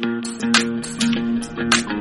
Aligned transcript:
Thank 0.00 1.92
you. 1.92 1.97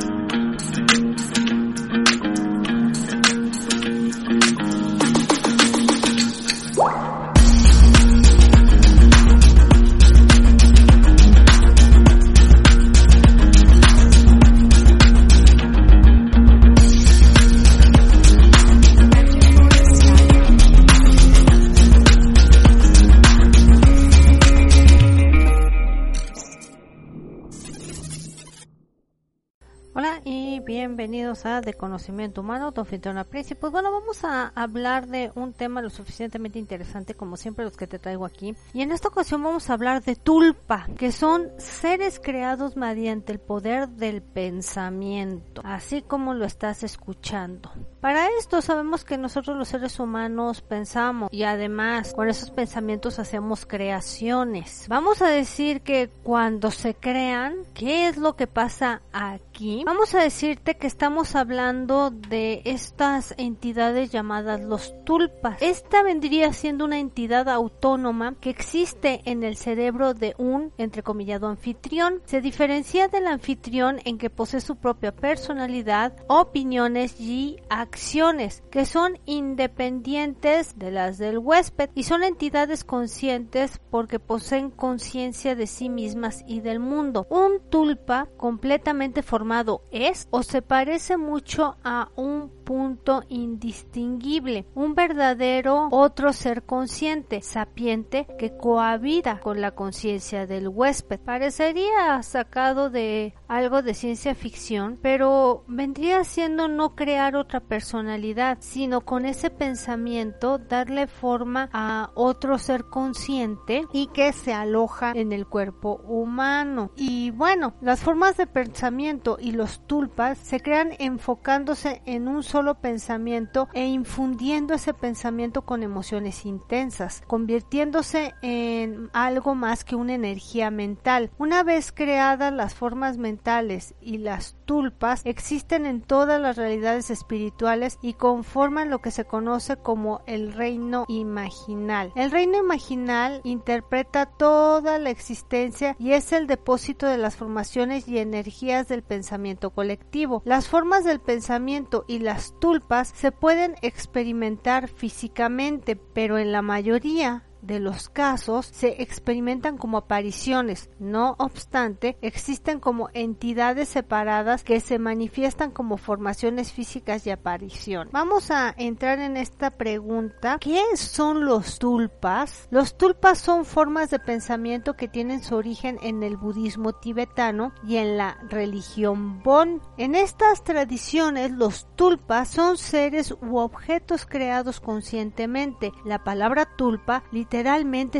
De 31.37 31.75
Conocimiento 31.75 32.41
Humano, 32.41 32.71
tu 32.71 32.81
anfitriona 32.81 33.23
Pues 33.23 33.71
bueno, 33.71 33.91
vamos 33.91 34.23
a 34.23 34.47
hablar 34.55 35.05
de 35.07 35.31
un 35.35 35.53
tema 35.53 35.83
lo 35.83 35.91
suficientemente 35.91 36.57
interesante 36.57 37.13
como 37.13 37.37
siempre 37.37 37.63
los 37.63 37.77
que 37.77 37.85
te 37.85 37.99
traigo 37.99 38.25
aquí. 38.25 38.55
Y 38.73 38.81
en 38.81 38.91
esta 38.91 39.09
ocasión 39.09 39.43
vamos 39.43 39.69
a 39.69 39.73
hablar 39.73 40.03
de 40.03 40.15
tulpa, 40.15 40.87
que 40.97 41.11
son 41.11 41.51
seres 41.59 42.19
creados 42.19 42.75
mediante 42.75 43.33
el 43.33 43.39
poder 43.39 43.87
del 43.87 44.23
pensamiento, 44.23 45.61
así 45.63 46.01
como 46.01 46.33
lo 46.33 46.43
estás 46.43 46.81
escuchando. 46.81 47.71
Para 48.01 48.29
esto 48.39 48.61
sabemos 48.61 49.03
que 49.03 49.17
nosotros 49.17 49.57
los 49.57 49.67
seres 49.67 49.99
humanos 49.99 50.61
pensamos 50.61 51.29
y 51.31 51.43
además 51.43 52.13
con 52.13 52.29
esos 52.29 52.49
pensamientos 52.49 53.19
hacemos 53.19 53.65
creaciones. 53.67 54.85
Vamos 54.89 55.21
a 55.21 55.27
decir 55.27 55.81
que 55.81 56.09
cuando 56.23 56.71
se 56.71 56.95
crean, 56.95 57.57
¿qué 57.75 58.07
es 58.07 58.17
lo 58.17 58.35
que 58.35 58.47
pasa 58.47 59.01
aquí? 59.11 59.83
Vamos 59.85 60.15
a 60.15 60.19
decirte 60.19 60.77
que 60.77 60.87
estamos 60.87 61.26
hablando 61.35 62.11
de 62.11 62.61
estas 62.65 63.33
entidades 63.37 64.11
llamadas 64.11 64.61
los 64.61 64.93
tulpas. 65.03 65.61
Esta 65.61 66.03
vendría 66.03 66.53
siendo 66.53 66.85
una 66.85 66.99
entidad 66.99 67.49
autónoma 67.49 68.35
que 68.39 68.49
existe 68.49 69.21
en 69.25 69.43
el 69.43 69.57
cerebro 69.57 70.13
de 70.13 70.35
un 70.37 70.71
entrecomillado 70.77 71.47
anfitrión. 71.47 72.21
Se 72.25 72.41
diferencia 72.41 73.07
del 73.07 73.27
anfitrión 73.27 73.99
en 74.05 74.17
que 74.17 74.29
posee 74.29 74.61
su 74.61 74.75
propia 74.75 75.11
personalidad, 75.11 76.13
opiniones 76.27 77.19
y 77.19 77.57
acciones 77.69 78.63
que 78.71 78.85
son 78.85 79.19
independientes 79.25 80.77
de 80.77 80.91
las 80.91 81.17
del 81.17 81.37
huésped 81.37 81.89
y 81.95 82.03
son 82.03 82.23
entidades 82.23 82.83
conscientes 82.83 83.79
porque 83.89 84.19
poseen 84.19 84.69
conciencia 84.69 85.55
de 85.55 85.67
sí 85.67 85.89
mismas 85.89 86.43
y 86.47 86.61
del 86.61 86.79
mundo. 86.79 87.27
Un 87.29 87.59
tulpa 87.69 88.27
completamente 88.37 89.23
formado 89.23 89.81
es 89.91 90.27
o 90.31 90.43
se 90.43 90.61
parece 90.61 91.16
mucho 91.17 91.77
a 91.83 92.09
un 92.15 92.49
punto 92.63 93.23
indistinguible, 93.29 94.65
un 94.75 94.93
verdadero 94.93 95.87
otro 95.91 96.33
ser 96.33 96.63
consciente, 96.63 97.41
sapiente, 97.41 98.27
que 98.37 98.57
cohabita 98.57 99.39
con 99.39 99.61
la 99.61 99.71
conciencia 99.71 100.45
del 100.45 100.67
huésped. 100.67 101.19
Parecería 101.19 102.21
sacado 102.23 102.89
de 102.89 103.33
algo 103.47 103.81
de 103.81 103.93
ciencia 103.93 104.35
ficción, 104.35 104.99
pero 105.01 105.63
vendría 105.67 106.23
siendo 106.25 106.67
no 106.67 106.95
crear 106.95 107.35
otra 107.35 107.61
personalidad, 107.61 108.57
sino 108.59 109.01
con 109.01 109.25
ese 109.25 109.49
pensamiento 109.49 110.57
darle 110.57 111.07
forma 111.07 111.69
a 111.71 112.11
otro 112.15 112.57
ser 112.57 112.85
consciente 112.85 113.85
y 113.93 114.07
que 114.07 114.33
se 114.33 114.53
aloja 114.53 115.13
en 115.15 115.31
el 115.31 115.47
cuerpo 115.47 116.01
humano. 116.05 116.91
Y 116.95 117.31
bueno, 117.31 117.75
las 117.81 118.01
formas 118.01 118.35
de 118.35 118.47
pensamiento 118.47 119.37
y 119.39 119.51
los 119.51 119.85
tulpas 119.87 120.37
se 120.37 120.59
crean 120.59 120.91
enfocándose 121.07 122.01
en 122.05 122.27
un 122.27 122.43
solo 122.43 122.75
pensamiento 122.75 123.67
e 123.73 123.85
infundiendo 123.85 124.73
ese 124.73 124.93
pensamiento 124.93 125.63
con 125.63 125.83
emociones 125.83 126.45
intensas, 126.45 127.23
convirtiéndose 127.27 128.35
en 128.41 129.09
algo 129.13 129.55
más 129.55 129.83
que 129.83 129.95
una 129.95 130.13
energía 130.13 130.69
mental. 130.69 131.31
Una 131.37 131.63
vez 131.63 131.91
creadas 131.91 132.53
las 132.53 132.75
formas 132.75 133.17
mentales 133.17 133.95
y 134.01 134.19
las 134.19 134.55
tulpas 134.65 135.21
existen 135.25 135.85
en 135.85 136.01
todas 136.01 136.39
las 136.39 136.57
realidades 136.57 137.09
espirituales 137.09 137.97
y 138.01 138.13
conforman 138.13 138.89
lo 138.89 138.99
que 138.99 139.11
se 139.11 139.25
conoce 139.25 139.77
como 139.77 140.21
el 140.27 140.53
reino 140.53 141.05
imaginal. 141.07 142.11
El 142.15 142.31
reino 142.31 142.57
imaginal 142.57 143.41
interpreta 143.43 144.25
toda 144.25 144.99
la 144.99 145.09
existencia 145.09 145.95
y 145.97 146.11
es 146.11 146.31
el 146.33 146.47
depósito 146.47 147.07
de 147.07 147.17
las 147.17 147.35
formaciones 147.35 148.07
y 148.07 148.19
energías 148.19 148.87
del 148.87 149.03
pensamiento 149.03 149.71
colectivo. 149.71 150.41
Las 150.45 150.67
formas 150.67 150.96
del 151.03 151.19
pensamiento 151.19 152.05
y 152.07 152.19
las 152.19 152.53
tulpas 152.59 153.07
se 153.09 153.31
pueden 153.31 153.75
experimentar 153.81 154.87
físicamente, 154.87 155.95
pero 155.95 156.37
en 156.37 156.51
la 156.51 156.61
mayoría 156.61 157.46
de 157.61 157.79
los 157.79 158.09
casos 158.09 158.65
se 158.65 159.01
experimentan 159.01 159.77
como 159.77 159.97
apariciones. 159.97 160.89
No 160.99 161.35
obstante, 161.39 162.17
existen 162.21 162.79
como 162.79 163.09
entidades 163.13 163.89
separadas 163.89 164.63
que 164.63 164.79
se 164.79 164.99
manifiestan 164.99 165.71
como 165.71 165.97
formaciones 165.97 166.71
físicas 166.71 167.25
y 167.27 167.31
aparición. 167.31 168.09
Vamos 168.11 168.51
a 168.51 168.73
entrar 168.77 169.19
en 169.19 169.37
esta 169.37 169.71
pregunta. 169.71 170.57
¿Qué 170.59 170.83
son 170.95 171.45
los 171.45 171.79
tulpas? 171.79 172.67
Los 172.71 172.97
tulpas 172.97 173.39
son 173.39 173.65
formas 173.65 174.09
de 174.09 174.19
pensamiento 174.19 174.95
que 174.95 175.07
tienen 175.07 175.43
su 175.43 175.55
origen 175.55 175.97
en 176.01 176.23
el 176.23 176.37
budismo 176.37 176.93
tibetano 176.93 177.73
y 177.87 177.97
en 177.97 178.17
la 178.17 178.37
religión 178.49 179.41
Bon. 179.43 179.81
En 179.97 180.15
estas 180.15 180.63
tradiciones, 180.63 181.51
los 181.51 181.87
tulpas 181.95 182.49
son 182.49 182.77
seres 182.77 183.35
u 183.41 183.57
objetos 183.57 184.25
creados 184.25 184.79
conscientemente. 184.79 185.91
La 186.05 186.23
palabra 186.23 186.65
tulpa 186.77 187.23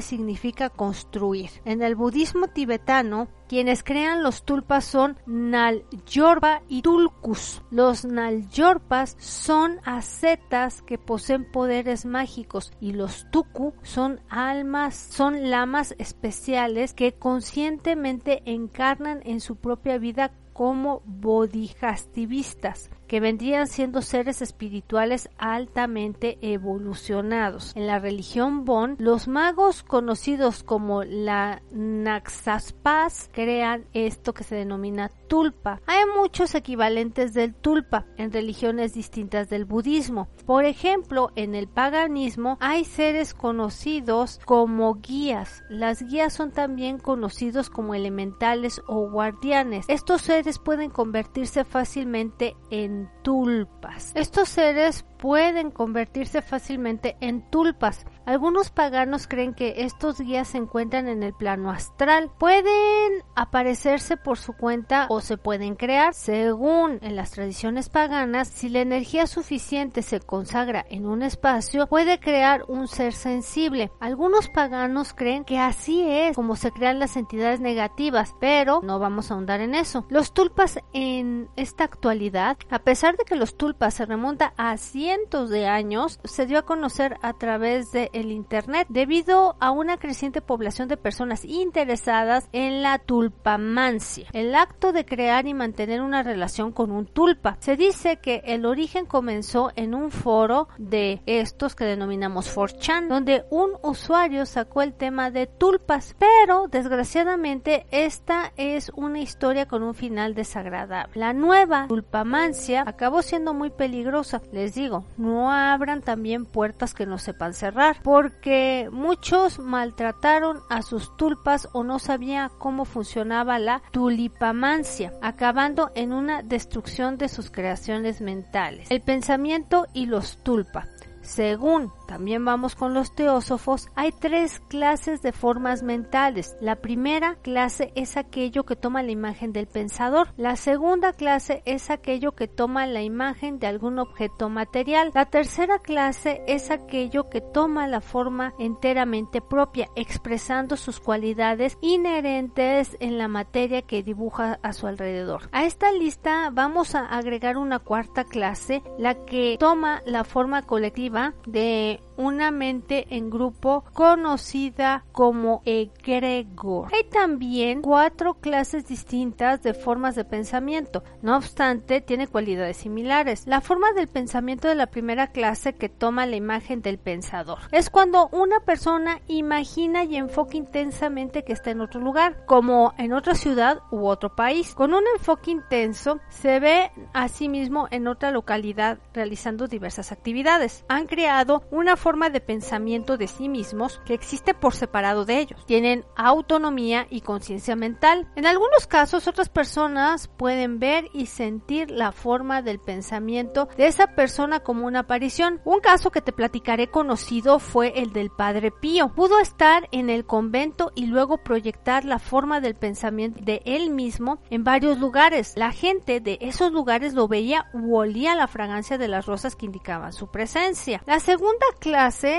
significa 0.02 0.70
construir. 0.70 1.50
En 1.66 1.82
el 1.82 1.96
budismo 1.96 2.48
tibetano, 2.48 3.28
quienes 3.48 3.84
crean 3.84 4.24
los 4.24 4.44
tulpas 4.44 4.86
son 4.86 5.18
Nalyorpa 5.26 6.62
y 6.68 6.82
Tulkus. 6.82 7.64
Los 7.72 8.06
Nalyorpas 8.06 9.16
son 9.20 9.80
ascetas 9.86 10.82
que 10.82 10.98
poseen 10.98 11.50
poderes 11.52 12.06
mágicos 12.06 12.72
y 12.80 12.94
los 12.94 13.30
Tuku 13.32 13.74
son 13.84 14.20
almas, 14.30 14.96
son 14.96 15.50
lamas 15.50 15.96
especiales 15.98 16.94
que 16.94 17.14
conscientemente 17.14 18.42
encarnan 18.46 19.22
en 19.24 19.40
su 19.40 19.56
propia 19.56 19.98
vida 19.98 20.32
como 20.58 21.04
bodhisattvistas 21.06 22.90
que 23.08 23.20
vendrían 23.20 23.68
siendo 23.68 24.02
seres 24.02 24.42
espirituales 24.42 25.30
altamente 25.38 26.40
evolucionados. 26.42 27.76
En 27.76 27.86
la 27.86 28.00
religión 28.00 28.66
Bon, 28.66 28.96
los 28.98 29.28
magos 29.28 29.84
conocidos 29.84 30.64
como 30.64 31.04
la 31.04 31.62
Naxaspas 31.72 33.30
crean 33.32 33.86
esto 33.94 34.34
que 34.34 34.44
se 34.44 34.56
denomina 34.56 35.10
tulpa. 35.28 35.82
Hay 35.86 36.04
muchos 36.16 36.56
equivalentes 36.56 37.34
del 37.34 37.54
tulpa 37.54 38.06
en 38.18 38.32
religiones 38.32 38.94
distintas 38.94 39.50
del 39.50 39.66
budismo. 39.66 40.30
Por 40.46 40.66
ejemplo, 40.66 41.32
en 41.36 41.56
el 41.56 41.68
paganismo 41.68 42.58
hay 42.60 42.86
seres 42.86 43.34
conocidos 43.34 44.40
como 44.46 44.96
guías. 44.96 45.64
Las 45.70 46.02
guías 46.02 46.34
son 46.34 46.52
también 46.52 46.98
conocidos 46.98 47.70
como 47.70 47.96
elementales 47.96 48.82
o 48.88 49.10
guardianes. 49.10 49.86
Estos 49.88 50.22
seres 50.22 50.60
pueden 50.60 50.90
convertirse 50.90 51.66
fácilmente 51.66 52.56
en 52.70 53.10
tulpas. 53.24 54.12
Estos 54.16 54.50
seres 54.50 55.06
pueden 55.18 55.72
convertirse 55.72 56.42
fácilmente 56.42 57.18
en 57.22 57.42
tulpas. 57.50 58.06
Algunos 58.26 58.72
paganos 58.72 59.28
creen 59.28 59.54
que 59.54 59.76
estos 59.78 60.20
guías 60.20 60.50
se 60.50 60.58
encuentran 60.58 61.08
en 61.08 61.24
el 61.24 61.34
plano 61.34 61.72
astral. 61.72 62.30
Pueden 62.38 63.24
aparecerse 63.36 64.18
por 64.18 64.38
su 64.38 64.54
cuenta 64.54 65.08
o 65.10 65.22
se 65.22 65.38
pueden 65.38 65.76
crear. 65.76 66.14
Según 66.14 67.00
en 67.02 67.16
las 67.16 67.32
tradiciones 67.32 67.90
paganas, 67.90 68.50
si 68.50 68.70
la 68.70 68.80
energía 68.80 69.28
suficiente 69.28 70.02
se 70.02 70.20
consagra 70.20 70.86
en 70.90 71.06
un 71.06 71.24
espacio, 71.24 71.88
puede 71.88 72.20
crear 72.20 72.66
un 72.68 72.88
ser 72.88 73.14
sensible. 73.14 73.92
Algunos 74.00 74.50
paganos 74.50 75.14
creen 75.14 75.46
que 75.46 75.60
así 75.60 76.04
es 76.06 76.36
como 76.36 76.56
se 76.56 76.72
crean 76.72 77.00
las 77.00 77.16
entidades 77.16 77.60
negativas, 77.60 78.36
pero 78.40 78.82
no 78.84 79.00
vamos 79.00 79.32
a 79.32 79.36
ahondar 79.36 79.62
en 79.62 79.74
eso. 79.74 80.06
Los 80.10 80.34
tulpas 80.34 80.80
en 80.94 81.50
esta 81.56 81.86
actualidad, 81.86 82.58
a 82.70 82.80
pesar 82.80 83.18
de 83.18 83.24
que 83.24 83.36
los 83.36 83.58
tulpas 83.58 83.94
se 83.94 84.06
remonta 84.06 84.54
a 84.58 84.72
de 85.08 85.68
años, 85.68 86.20
se 86.26 86.46
dio 86.46 86.60
a 86.60 86.66
conocer 86.66 87.16
a 87.22 87.32
través 87.32 87.92
de 87.92 88.10
el 88.12 88.30
Internet 88.32 88.88
debido 88.90 89.56
a 89.62 89.72
una 89.72 89.98
creciente 89.98 90.42
población 90.42 90.90
de 90.90 90.98
personas 90.98 91.46
interesadas 91.46 92.50
en 92.52 92.84
la 92.84 93.00
tulpamancia, 93.00 94.28
el 94.34 94.54
acto 94.54 94.92
de 94.92 95.06
crear 95.06 95.48
y 95.48 95.54
mantener 95.54 96.02
una 96.02 96.24
relación 96.24 96.74
con 96.74 96.92
un 96.92 97.06
tulpa. 97.06 97.56
Se 97.62 97.78
dice 97.78 98.18
que 98.18 98.42
el 98.46 98.66
origen 98.66 99.06
comenzó 99.06 99.72
en 99.78 99.96
un 99.96 100.12
foro 100.12 100.68
de 100.78 101.22
estos 101.26 101.74
que 101.74 101.86
denominamos 101.86 102.54
4chan, 102.54 103.08
donde 103.08 103.46
un 103.50 103.72
usuario 103.84 104.46
sacó 104.46 104.82
el 104.82 104.94
tema 104.94 105.32
de 105.32 105.48
tulpas, 105.48 106.16
pero 106.20 106.68
desgraciadamente 106.68 107.86
esta 107.92 108.52
es 108.58 108.92
una 108.96 109.20
historia 109.20 109.68
con 109.68 109.84
un 109.84 109.94
final 109.94 110.36
desagradable. 110.36 111.14
La 111.16 111.32
nueva 111.32 111.88
tulpamancia 111.88 112.84
acabó 112.86 113.22
siendo 113.22 113.54
muy 113.54 113.70
peligrosa. 113.70 114.42
Les 114.52 114.76
digo, 114.76 114.97
no 115.18 115.52
abran 115.52 116.02
también 116.02 116.46
puertas 116.46 116.94
que 116.94 117.06
no 117.06 117.18
sepan 117.18 117.54
cerrar 117.54 117.98
porque 118.04 118.90
muchos 118.92 119.60
maltrataron 119.60 120.60
a 120.70 120.82
sus 120.82 121.16
tulpas 121.18 121.70
o 121.74 121.84
no 121.84 122.00
sabían 122.00 122.50
cómo 122.58 122.86
funcionaba 122.86 123.60
la 123.60 123.82
tulipamancia, 123.92 125.14
acabando 125.22 125.92
en 125.96 126.14
una 126.14 126.44
destrucción 126.44 127.18
de 127.18 127.30
sus 127.30 127.52
creaciones 127.52 128.22
mentales. 128.22 128.90
El 128.92 129.02
pensamiento 129.02 129.88
y 129.94 130.06
los 130.06 130.38
tulpas. 130.44 130.88
Según 131.28 131.92
también 132.08 132.46
vamos 132.46 132.74
con 132.74 132.94
los 132.94 133.14
teósofos, 133.14 133.90
hay 133.96 134.14
tres 134.14 134.62
clases 134.70 135.22
de 135.22 135.34
formas 135.34 135.84
mentales. 135.84 136.56
La 136.62 136.78
primera 136.78 137.36
clase 137.42 137.92
es 137.96 138.16
aquello 138.16 138.64
que 138.64 138.78
toma 138.78 139.04
la 139.04 139.12
imagen 139.12 139.52
del 139.52 139.68
pensador. 139.68 140.30
La 140.38 140.56
segunda 140.56 141.12
clase 141.12 141.64
es 141.66 141.90
aquello 141.90 142.32
que 142.32 142.48
toma 142.48 142.88
la 142.88 143.02
imagen 143.02 143.60
de 143.60 143.68
algún 143.68 144.00
objeto 144.00 144.48
material. 144.48 145.12
La 145.14 145.26
tercera 145.26 145.80
clase 145.80 146.42
es 146.48 146.72
aquello 146.72 147.30
que 147.30 147.42
toma 147.42 147.88
la 147.88 148.00
forma 148.00 148.54
enteramente 148.58 149.42
propia, 149.42 149.90
expresando 149.98 150.78
sus 150.78 151.02
cualidades 151.02 151.78
inherentes 151.82 152.96
en 153.02 153.18
la 153.18 153.28
materia 153.28 153.82
que 153.82 154.02
dibuja 154.02 154.60
a 154.64 154.72
su 154.72 154.88
alrededor. 154.88 155.50
A 155.52 155.66
esta 155.66 155.92
lista 155.92 156.50
vamos 156.54 156.96
a 156.96 157.06
agregar 157.06 157.58
una 157.58 157.80
cuarta 157.80 158.24
clase, 158.24 158.82
la 158.98 159.26
que 159.26 159.58
toma 159.60 160.02
la 160.06 160.24
forma 160.24 160.62
colectiva 160.62 161.17
de 161.46 162.00
una 162.18 162.52
mente 162.52 163.08
en 163.10 163.30
grupo 163.30 163.86
conocida 163.94 165.06
como 165.12 165.62
egregor. 165.66 166.90
Hay 166.94 167.04
también 167.10 167.82
cuatro 167.82 168.36
clases 168.36 168.88
distintas 168.88 169.64
de 169.64 169.74
formas 169.74 170.16
de 170.16 170.26
pensamiento, 170.26 171.04
no 171.22 171.38
obstante 171.38 172.02
tiene 172.02 172.28
cualidades 172.28 172.78
similares. 172.78 173.46
La 173.48 173.62
forma 173.62 173.94
del 173.94 174.08
pensamiento 174.08 174.68
de 174.68 174.76
la 174.76 174.88
primera 174.88 175.28
clase 175.28 175.74
que 175.74 175.90
toma 175.90 176.26
la 176.26 176.36
imagen 176.36 176.82
del 176.82 176.98
pensador 176.98 177.60
es 177.72 177.90
cuando 177.90 178.30
una 178.32 178.60
persona 178.62 179.22
imagina 179.28 180.04
y 180.04 180.18
enfoca 180.18 180.58
intensamente 180.58 181.44
que 181.44 181.54
está 181.54 181.72
en 181.72 181.82
otro 181.82 182.02
lugar, 182.02 182.46
como 182.46 182.94
en 182.98 183.14
otra 183.14 183.36
ciudad 183.36 183.82
u 183.92 184.08
otro 184.08 184.36
país. 184.36 184.74
Con 184.74 184.94
un 184.94 185.04
enfoque 185.16 185.52
intenso 185.52 186.20
se 186.30 186.60
ve 186.60 186.92
a 187.14 187.28
sí 187.28 187.50
mismo 187.50 187.88
en 187.92 188.08
otra 188.08 188.32
localidad 188.32 188.98
realizando 189.14 189.68
diversas 189.68 190.12
actividades. 190.12 190.84
Han 190.88 191.08
creado 191.08 191.64
una 191.72 191.96
forma 191.96 192.07
de 192.08 192.40
pensamiento 192.40 193.18
de 193.18 193.28
sí 193.28 193.50
mismos 193.50 194.00
que 194.06 194.14
existe 194.14 194.54
por 194.54 194.74
separado 194.74 195.26
de 195.26 195.40
ellos. 195.40 195.66
Tienen 195.66 196.06
autonomía 196.16 197.06
y 197.10 197.20
conciencia 197.20 197.76
mental. 197.76 198.32
En 198.38 198.46
algunos 198.46 198.88
casos 198.88 199.28
otras 199.28 199.50
personas 199.50 200.30
pueden 200.30 200.80
ver 200.80 201.10
y 201.12 201.26
sentir 201.26 201.92
la 201.92 202.14
forma 202.14 202.62
del 202.62 202.80
pensamiento 202.80 203.68
de 203.76 203.88
esa 203.88 204.08
persona 204.16 204.62
como 204.62 204.88
una 204.88 205.02
aparición. 205.02 205.60
Un 205.66 205.82
caso 205.82 206.10
que 206.10 206.22
te 206.22 206.32
platicaré 206.32 206.88
conocido 206.88 207.60
fue 207.60 208.00
el 208.00 208.14
del 208.14 208.30
padre 208.30 208.72
Pío. 208.72 209.10
Pudo 209.14 209.42
estar 209.42 209.90
en 209.92 210.10
el 210.10 210.26
convento 210.26 210.94
y 210.96 211.08
luego 211.08 211.40
proyectar 211.40 212.06
la 212.06 212.20
forma 212.20 212.62
del 212.62 212.76
pensamiento 212.76 213.44
de 213.44 213.62
él 213.66 213.90
mismo 213.90 214.40
en 214.50 214.64
varios 214.64 214.98
lugares. 214.98 215.54
La 215.58 215.74
gente 215.74 216.22
de 216.22 216.38
esos 216.40 216.72
lugares 216.72 217.14
lo 217.14 217.28
veía 217.28 217.66
u 217.74 217.98
olía 217.98 218.34
la 218.34 218.48
fragancia 218.48 218.98
de 218.98 219.10
las 219.10 219.26
rosas 219.26 219.58
que 219.58 219.66
indicaban 219.66 220.14
su 220.14 220.28
presencia. 220.28 221.04
La 221.06 221.20
segunda 221.20 221.66
clase, 221.82 221.97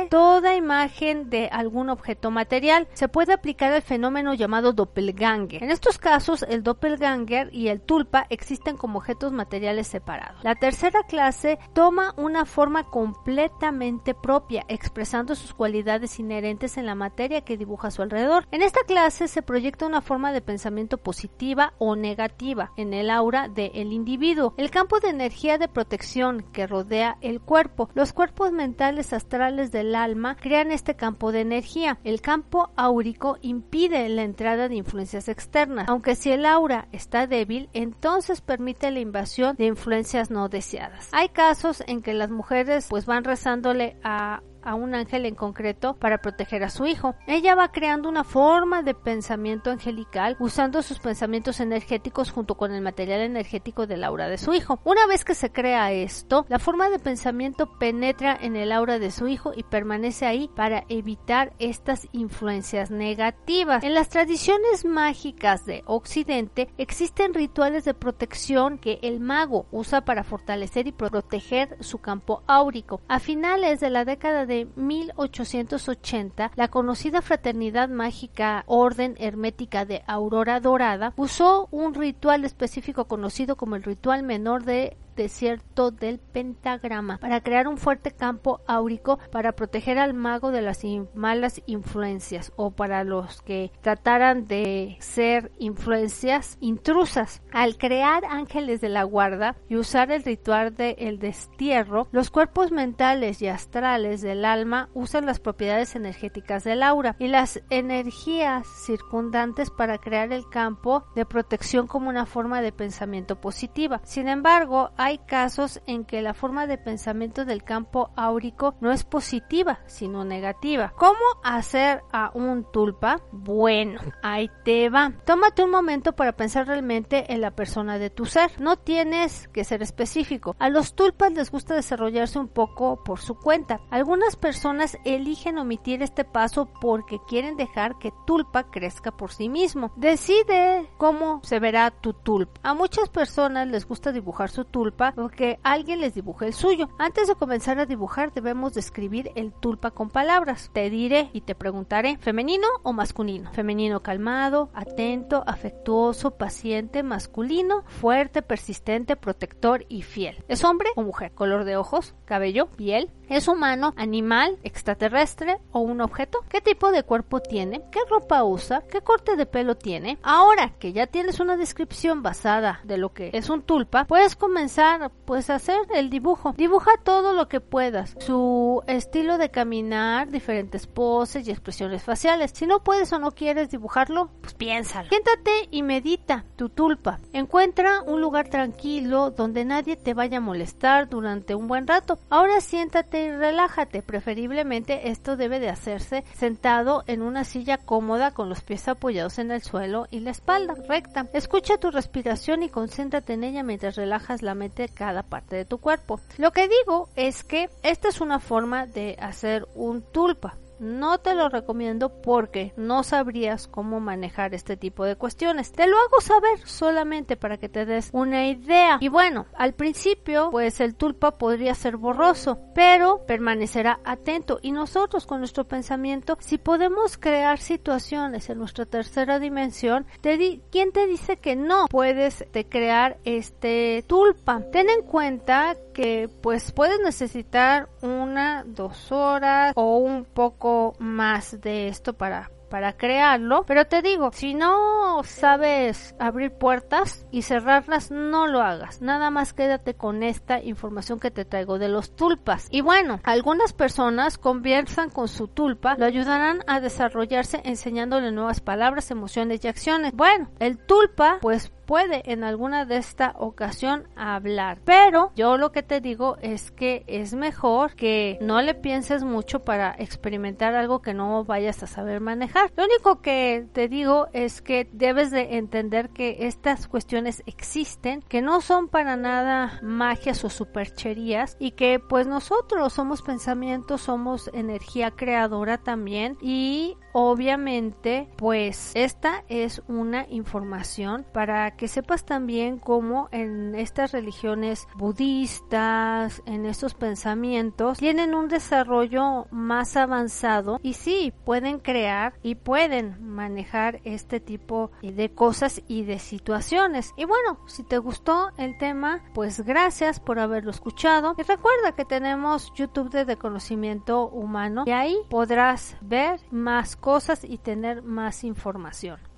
toda 0.08 0.54
imagen 0.54 1.30
de 1.30 1.48
algún 1.48 1.90
objeto 1.90 2.30
material. 2.30 2.86
Se 2.92 3.08
puede 3.08 3.32
aplicar 3.32 3.72
el 3.72 3.82
fenómeno 3.82 4.34
llamado 4.34 4.72
doppelganger. 4.72 5.64
En 5.64 5.70
estos 5.70 5.98
casos, 5.98 6.44
el 6.48 6.62
doppelganger 6.62 7.52
y 7.52 7.66
el 7.66 7.80
tulpa 7.80 8.26
existen 8.30 8.76
como 8.76 8.98
objetos 8.98 9.32
materiales 9.32 9.88
separados. 9.88 10.44
La 10.44 10.54
tercera 10.54 11.00
clase 11.08 11.58
toma 11.72 12.14
una 12.16 12.44
forma 12.44 12.84
completamente 12.84 14.14
propia, 14.14 14.64
expresando 14.68 15.34
sus 15.34 15.54
cualidades 15.54 16.20
inherentes 16.20 16.76
en 16.76 16.86
la 16.86 16.94
materia 16.94 17.40
que 17.40 17.56
dibuja 17.56 17.88
a 17.88 17.90
su 17.90 18.02
alrededor. 18.02 18.46
En 18.52 18.62
esta 18.62 18.84
clase 18.86 19.26
se 19.26 19.42
proyecta 19.42 19.86
una 19.86 20.02
forma 20.02 20.32
de 20.32 20.40
pensamiento 20.40 20.98
positiva 20.98 21.72
o 21.78 21.96
negativa 21.96 22.70
en 22.76 22.94
el 22.94 23.10
aura 23.10 23.48
del 23.48 23.92
individuo. 23.92 24.54
El 24.56 24.70
campo 24.70 25.00
de 25.00 25.08
energía 25.08 25.58
de 25.58 25.66
protección 25.66 26.44
que 26.52 26.68
rodea 26.68 27.18
el 27.22 27.40
cuerpo. 27.40 27.90
Los 27.94 28.12
cuerpos 28.12 28.52
mentales 28.52 29.12
astrales 29.12 29.47
del 29.56 29.94
alma 29.94 30.36
crean 30.36 30.70
este 30.70 30.94
campo 30.94 31.32
de 31.32 31.40
energía. 31.40 31.98
El 32.04 32.20
campo 32.20 32.70
áurico 32.76 33.38
impide 33.42 34.08
la 34.08 34.22
entrada 34.22 34.68
de 34.68 34.76
influencias 34.76 35.28
externas, 35.28 35.88
aunque 35.88 36.14
si 36.14 36.30
el 36.30 36.46
aura 36.46 36.88
está 36.92 37.26
débil, 37.26 37.68
entonces 37.72 38.40
permite 38.40 38.90
la 38.90 39.00
invasión 39.00 39.56
de 39.56 39.66
influencias 39.66 40.30
no 40.30 40.48
deseadas. 40.48 41.08
Hay 41.12 41.30
casos 41.30 41.82
en 41.86 42.02
que 42.02 42.14
las 42.14 42.30
mujeres 42.30 42.86
pues 42.88 43.06
van 43.06 43.24
rezándole 43.24 43.96
a 44.04 44.42
a 44.62 44.74
un 44.74 44.94
ángel 44.94 45.26
en 45.26 45.34
concreto 45.34 45.94
para 45.94 46.18
proteger 46.18 46.62
a 46.64 46.70
su 46.70 46.86
hijo. 46.86 47.14
Ella 47.26 47.54
va 47.54 47.72
creando 47.72 48.08
una 48.08 48.24
forma 48.24 48.82
de 48.82 48.94
pensamiento 48.94 49.70
angelical 49.70 50.36
usando 50.38 50.82
sus 50.82 50.98
pensamientos 50.98 51.60
energéticos 51.60 52.30
junto 52.30 52.56
con 52.56 52.72
el 52.72 52.82
material 52.82 53.20
energético 53.20 53.86
del 53.86 54.04
aura 54.04 54.28
de 54.28 54.38
su 54.38 54.54
hijo. 54.54 54.80
Una 54.84 55.06
vez 55.06 55.24
que 55.24 55.34
se 55.34 55.52
crea 55.52 55.92
esto, 55.92 56.46
la 56.48 56.58
forma 56.58 56.88
de 56.90 56.98
pensamiento 56.98 57.78
penetra 57.78 58.36
en 58.40 58.56
el 58.56 58.72
aura 58.72 58.98
de 58.98 59.10
su 59.10 59.28
hijo 59.28 59.52
y 59.54 59.62
permanece 59.62 60.26
ahí 60.26 60.50
para 60.54 60.84
evitar 60.88 61.52
estas 61.58 62.08
influencias 62.12 62.90
negativas. 62.90 63.84
En 63.84 63.94
las 63.94 64.08
tradiciones 64.08 64.84
mágicas 64.84 65.64
de 65.64 65.82
Occidente 65.86 66.68
existen 66.78 67.34
rituales 67.34 67.84
de 67.84 67.94
protección 67.94 68.78
que 68.78 68.98
el 69.02 69.20
mago 69.20 69.66
usa 69.70 70.02
para 70.02 70.24
fortalecer 70.24 70.86
y 70.86 70.92
proteger 70.92 71.76
su 71.80 71.98
campo 71.98 72.42
áurico. 72.46 73.00
A 73.08 73.18
finales 73.18 73.80
de 73.80 73.90
la 73.90 74.04
década 74.04 74.46
de 74.48 74.66
1880, 74.74 76.50
la 76.56 76.66
conocida 76.66 77.22
fraternidad 77.22 77.88
mágica 77.88 78.64
Orden 78.66 79.14
Hermética 79.20 79.84
de 79.84 80.02
Aurora 80.08 80.58
Dorada 80.58 81.12
usó 81.16 81.68
un 81.70 81.94
ritual 81.94 82.44
específico 82.44 83.04
conocido 83.04 83.54
como 83.54 83.76
el 83.76 83.84
ritual 83.84 84.24
menor 84.24 84.64
de 84.64 84.96
desierto 85.18 85.90
del 85.90 86.18
pentagrama 86.18 87.18
para 87.18 87.42
crear 87.42 87.68
un 87.68 87.76
fuerte 87.76 88.12
campo 88.12 88.62
áurico 88.66 89.18
para 89.30 89.52
proteger 89.52 89.98
al 89.98 90.14
mago 90.14 90.50
de 90.50 90.62
las 90.62 90.78
malas 91.14 91.60
influencias 91.66 92.52
o 92.56 92.70
para 92.70 93.02
los 93.04 93.42
que 93.42 93.72
trataran 93.82 94.46
de 94.46 94.96
ser 95.00 95.50
influencias 95.58 96.56
intrusas. 96.60 97.42
Al 97.52 97.76
crear 97.76 98.24
ángeles 98.24 98.80
de 98.80 98.88
la 98.88 99.02
guarda 99.02 99.56
y 99.68 99.74
usar 99.76 100.12
el 100.12 100.22
ritual 100.22 100.74
del 100.74 100.94
el 100.98 101.18
destierro, 101.18 102.06
los 102.12 102.30
cuerpos 102.30 102.70
mentales 102.70 103.42
y 103.42 103.48
astrales 103.48 104.20
del 104.20 104.44
alma 104.44 104.88
usan 104.94 105.26
las 105.26 105.40
propiedades 105.40 105.96
energéticas 105.96 106.62
del 106.62 106.82
aura 106.82 107.16
y 107.18 107.26
las 107.26 107.60
energías 107.70 108.66
circundantes 108.86 109.70
para 109.70 109.98
crear 109.98 110.32
el 110.32 110.48
campo 110.48 111.04
de 111.16 111.26
protección 111.26 111.88
como 111.88 112.08
una 112.08 112.24
forma 112.24 112.62
de 112.62 112.70
pensamiento 112.70 113.40
positiva. 113.40 114.00
Sin 114.04 114.28
embargo, 114.28 114.90
hay 114.96 115.07
hay 115.08 115.16
casos 115.16 115.80
en 115.86 116.04
que 116.04 116.20
la 116.20 116.34
forma 116.34 116.66
de 116.66 116.76
pensamiento 116.76 117.46
del 117.46 117.64
campo 117.64 118.10
áurico 118.14 118.74
no 118.82 118.92
es 118.92 119.04
positiva, 119.04 119.80
sino 119.86 120.22
negativa. 120.22 120.92
¿Cómo 120.98 121.18
hacer 121.42 122.02
a 122.12 122.30
un 122.34 122.70
tulpa? 122.70 123.22
Bueno, 123.32 124.02
ahí 124.22 124.50
te 124.66 124.90
va. 124.90 125.14
Tómate 125.24 125.64
un 125.64 125.70
momento 125.70 126.12
para 126.12 126.32
pensar 126.32 126.66
realmente 126.66 127.32
en 127.32 127.40
la 127.40 127.52
persona 127.52 127.98
de 127.98 128.10
tu 128.10 128.26
ser. 128.26 128.60
No 128.60 128.76
tienes 128.76 129.48
que 129.48 129.64
ser 129.64 129.82
específico. 129.82 130.56
A 130.58 130.68
los 130.68 130.94
tulpas 130.94 131.32
les 131.32 131.50
gusta 131.50 131.74
desarrollarse 131.74 132.38
un 132.38 132.48
poco 132.48 133.02
por 133.02 133.18
su 133.18 133.34
cuenta. 133.34 133.80
Algunas 133.90 134.36
personas 134.36 134.98
eligen 135.06 135.56
omitir 135.56 136.02
este 136.02 136.26
paso 136.26 136.68
porque 136.82 137.18
quieren 137.26 137.56
dejar 137.56 137.98
que 137.98 138.12
tulpa 138.26 138.70
crezca 138.70 139.10
por 139.16 139.32
sí 139.32 139.48
mismo. 139.48 139.90
Decide 139.96 140.90
cómo 140.98 141.40
se 141.44 141.60
verá 141.60 141.90
tu 141.90 142.12
tulpa. 142.12 142.60
A 142.62 142.74
muchas 142.74 143.08
personas 143.08 143.68
les 143.68 143.88
gusta 143.88 144.12
dibujar 144.12 144.50
su 144.50 144.66
tulpa 144.66 144.97
porque 145.14 145.58
alguien 145.62 146.00
les 146.00 146.14
dibuje 146.14 146.46
el 146.46 146.52
suyo. 146.52 146.88
Antes 146.98 147.28
de 147.28 147.34
comenzar 147.34 147.78
a 147.78 147.86
dibujar 147.86 148.32
debemos 148.32 148.74
describir 148.74 149.30
el 149.34 149.52
tulpa 149.52 149.90
con 149.92 150.10
palabras. 150.10 150.70
Te 150.72 150.90
diré 150.90 151.30
y 151.32 151.42
te 151.42 151.54
preguntaré, 151.54 152.18
¿femenino 152.18 152.66
o 152.82 152.92
masculino? 152.92 153.50
Femenino 153.52 154.02
calmado, 154.02 154.70
atento, 154.74 155.44
afectuoso, 155.46 156.32
paciente, 156.32 157.02
masculino, 157.02 157.84
fuerte, 157.86 158.42
persistente, 158.42 159.16
protector 159.16 159.86
y 159.88 160.02
fiel. 160.02 160.44
¿Es 160.48 160.64
hombre 160.64 160.90
o 160.96 161.02
mujer? 161.02 161.32
Color 161.32 161.64
de 161.64 161.76
ojos, 161.76 162.14
cabello, 162.24 162.66
piel. 162.66 163.10
¿Es 163.28 163.46
humano, 163.46 163.92
animal, 163.98 164.56
extraterrestre 164.62 165.58
o 165.70 165.80
un 165.80 166.00
objeto? 166.00 166.38
¿Qué 166.48 166.62
tipo 166.62 166.90
de 166.90 167.02
cuerpo 167.02 167.40
tiene? 167.40 167.82
¿Qué 167.92 168.00
ropa 168.08 168.42
usa? 168.42 168.82
¿Qué 168.90 169.02
corte 169.02 169.36
de 169.36 169.44
pelo 169.44 169.76
tiene? 169.76 170.18
Ahora 170.22 170.72
que 170.78 170.94
ya 170.94 171.06
tienes 171.06 171.38
una 171.38 171.58
descripción 171.58 172.22
basada 172.22 172.80
de 172.84 172.96
lo 172.96 173.12
que 173.12 173.28
es 173.34 173.50
un 173.50 173.60
tulpa, 173.62 174.06
puedes 174.06 174.34
comenzar 174.34 175.10
pues 175.26 175.50
a 175.50 175.56
hacer 175.56 175.78
el 175.94 176.08
dibujo. 176.08 176.54
Dibuja 176.56 176.92
todo 177.04 177.34
lo 177.34 177.48
que 177.48 177.60
puedas. 177.60 178.14
Su 178.18 178.82
estilo 178.86 179.36
de 179.36 179.50
caminar, 179.50 180.30
diferentes 180.30 180.86
poses 180.86 181.46
y 181.46 181.50
expresiones 181.50 182.02
faciales. 182.02 182.52
Si 182.54 182.66
no 182.66 182.82
puedes 182.82 183.12
o 183.12 183.18
no 183.18 183.32
quieres 183.32 183.68
dibujarlo, 183.68 184.30
pues 184.40 184.54
piénsalo. 184.54 185.10
Siéntate 185.10 185.68
y 185.70 185.82
medita 185.82 186.46
tu 186.56 186.70
tulpa. 186.70 187.20
Encuentra 187.34 188.00
un 188.06 188.22
lugar 188.22 188.48
tranquilo 188.48 189.30
donde 189.30 189.66
nadie 189.66 189.96
te 189.96 190.14
vaya 190.14 190.38
a 190.38 190.40
molestar 190.40 191.10
durante 191.10 191.54
un 191.54 191.68
buen 191.68 191.86
rato. 191.86 192.18
Ahora 192.30 192.62
siéntate 192.62 193.17
y 193.24 193.30
relájate. 193.30 194.02
Preferiblemente 194.02 195.10
esto 195.10 195.36
debe 195.36 195.60
de 195.60 195.68
hacerse 195.68 196.24
sentado 196.34 197.04
en 197.06 197.22
una 197.22 197.44
silla 197.44 197.78
cómoda 197.78 198.32
con 198.32 198.48
los 198.48 198.62
pies 198.62 198.88
apoyados 198.88 199.38
en 199.38 199.50
el 199.50 199.62
suelo 199.62 200.06
y 200.10 200.20
la 200.20 200.30
espalda 200.30 200.74
recta. 200.88 201.26
Escucha 201.32 201.78
tu 201.78 201.90
respiración 201.90 202.62
y 202.62 202.68
concéntrate 202.68 203.34
en 203.34 203.44
ella 203.44 203.62
mientras 203.62 203.96
relajas 203.96 204.42
la 204.42 204.54
mente 204.54 204.82
de 204.82 204.88
cada 204.88 205.22
parte 205.22 205.56
de 205.56 205.64
tu 205.64 205.78
cuerpo. 205.78 206.20
Lo 206.36 206.52
que 206.52 206.68
digo 206.68 207.08
es 207.16 207.44
que 207.44 207.70
esta 207.82 208.08
es 208.08 208.20
una 208.20 208.40
forma 208.40 208.86
de 208.86 209.16
hacer 209.20 209.66
un 209.74 210.02
tulpa. 210.02 210.56
No 210.78 211.18
te 211.18 211.34
lo 211.34 211.48
recomiendo 211.48 212.10
porque 212.22 212.72
no 212.76 213.02
sabrías 213.02 213.66
cómo 213.68 214.00
manejar 214.00 214.54
este 214.54 214.76
tipo 214.76 215.04
de 215.04 215.16
cuestiones. 215.16 215.72
Te 215.72 215.86
lo 215.86 215.96
hago 215.96 216.20
saber 216.20 216.58
solamente 216.64 217.36
para 217.36 217.56
que 217.56 217.68
te 217.68 217.86
des 217.86 218.10
una 218.12 218.48
idea. 218.48 218.98
Y 219.00 219.08
bueno, 219.08 219.46
al 219.54 219.74
principio, 219.74 220.50
pues 220.50 220.80
el 220.80 220.94
tulpa 220.94 221.32
podría 221.32 221.74
ser 221.74 221.96
borroso, 221.96 222.58
pero 222.74 223.24
permanecerá 223.26 224.00
atento. 224.04 224.58
Y 224.62 224.72
nosotros 224.72 225.26
con 225.26 225.38
nuestro 225.38 225.64
pensamiento, 225.64 226.36
si 226.40 226.58
podemos 226.58 227.18
crear 227.18 227.58
situaciones 227.58 228.48
en 228.50 228.58
nuestra 228.58 228.86
tercera 228.86 229.38
dimensión, 229.38 230.06
te 230.20 230.36
di 230.36 230.62
¿quién 230.70 230.92
te 230.92 231.06
dice 231.06 231.38
que 231.38 231.56
no 231.56 231.86
puedes 231.88 232.44
crear 232.68 233.18
este 233.24 234.04
tulpa? 234.06 234.62
Ten 234.72 234.88
en 234.88 235.02
cuenta 235.02 235.76
que 235.98 236.30
pues 236.42 236.70
puedes 236.70 237.00
necesitar 237.00 237.88
una, 238.02 238.62
dos 238.64 239.10
horas 239.10 239.72
o 239.74 239.96
un 239.96 240.24
poco 240.24 240.94
más 241.00 241.60
de 241.60 241.88
esto 241.88 242.12
para 242.12 242.52
para 242.68 242.92
crearlo, 242.92 243.64
pero 243.66 243.86
te 243.86 244.02
digo, 244.02 244.30
si 244.32 244.54
no 244.54 245.22
sabes 245.24 246.14
abrir 246.18 246.52
puertas 246.52 247.26
y 247.30 247.42
cerrarlas, 247.42 248.10
no 248.10 248.46
lo 248.46 248.60
hagas. 248.60 249.00
Nada 249.00 249.30
más 249.30 249.54
quédate 249.54 249.94
con 249.94 250.22
esta 250.22 250.62
información 250.62 251.18
que 251.18 251.30
te 251.30 251.46
traigo 251.46 251.78
de 251.78 251.88
los 251.88 252.14
tulpas. 252.14 252.68
Y 252.70 252.82
bueno, 252.82 253.20
algunas 253.24 253.72
personas 253.72 254.38
conversan 254.38 255.10
con 255.10 255.28
su 255.28 255.48
tulpa, 255.48 255.96
lo 255.96 256.04
ayudarán 256.04 256.60
a 256.66 256.80
desarrollarse 256.80 257.62
enseñándole 257.64 258.32
nuevas 258.32 258.60
palabras, 258.60 259.10
emociones 259.10 259.64
y 259.64 259.68
acciones. 259.68 260.12
Bueno, 260.12 260.50
el 260.58 260.78
tulpa 260.78 261.38
pues 261.40 261.72
puede 261.88 262.30
en 262.30 262.44
alguna 262.44 262.84
de 262.84 262.98
esta 262.98 263.34
ocasión 263.38 264.08
hablar. 264.14 264.78
Pero 264.84 265.32
yo 265.34 265.56
lo 265.56 265.72
que 265.72 265.82
te 265.82 266.02
digo 266.02 266.36
es 266.42 266.70
que 266.70 267.02
es 267.06 267.32
mejor 267.32 267.94
que 267.94 268.36
no 268.42 268.60
le 268.60 268.74
pienses 268.74 269.24
mucho 269.24 269.64
para 269.64 269.96
experimentar 269.98 270.74
algo 270.74 271.00
que 271.00 271.14
no 271.14 271.44
vayas 271.44 271.82
a 271.82 271.86
saber 271.86 272.20
manejar. 272.20 272.70
Lo 272.76 272.84
único 272.84 273.22
que 273.22 273.66
te 273.72 273.88
digo 273.88 274.28
es 274.34 274.60
que 274.60 274.86
debes 274.92 275.30
de 275.30 275.56
entender 275.56 276.10
que 276.10 276.36
estas 276.40 276.88
cuestiones 276.88 277.42
existen, 277.46 278.20
que 278.20 278.42
no 278.42 278.60
son 278.60 278.88
para 278.88 279.16
nada 279.16 279.80
magias 279.82 280.44
o 280.44 280.50
supercherías 280.50 281.56
y 281.58 281.70
que 281.70 282.00
pues 282.06 282.26
nosotros 282.26 282.92
somos 282.92 283.22
pensamientos, 283.22 284.02
somos 284.02 284.50
energía 284.52 285.12
creadora 285.12 285.78
también 285.78 286.36
y 286.42 286.98
obviamente 287.14 288.28
pues 288.36 288.92
esta 288.94 289.42
es 289.48 289.82
una 289.88 290.26
información 290.28 291.24
para 291.32 291.77
que 291.78 291.88
sepas 291.88 292.26
también 292.26 292.78
cómo 292.78 293.28
en 293.32 293.74
estas 293.74 294.12
religiones 294.12 294.86
budistas, 294.96 296.42
en 296.44 296.66
estos 296.66 296.92
pensamientos, 296.92 297.96
tienen 297.96 298.34
un 298.34 298.48
desarrollo 298.48 299.46
más 299.50 299.96
avanzado 299.96 300.80
y 300.82 300.92
sí, 300.94 301.32
pueden 301.44 301.78
crear 301.78 302.34
y 302.42 302.56
pueden 302.56 303.16
manejar 303.24 304.00
este 304.04 304.40
tipo 304.40 304.90
de 305.00 305.30
cosas 305.30 305.80
y 305.88 306.02
de 306.04 306.18
situaciones. 306.18 307.14
Y 307.16 307.24
bueno, 307.24 307.60
si 307.66 307.84
te 307.84 307.98
gustó 307.98 308.50
el 308.58 308.76
tema, 308.76 309.22
pues 309.32 309.60
gracias 309.60 310.20
por 310.20 310.40
haberlo 310.40 310.70
escuchado. 310.70 311.34
Y 311.38 311.42
recuerda 311.42 311.92
que 311.92 312.04
tenemos 312.04 312.72
YouTube 312.74 313.10
de 313.10 313.36
conocimiento 313.36 314.28
humano 314.28 314.82
y 314.84 314.90
ahí 314.90 315.16
podrás 315.30 315.96
ver 316.00 316.40
más 316.50 316.96
cosas 316.96 317.44
y 317.44 317.58
tener 317.58 318.02
más 318.02 318.42
información. 318.42 319.20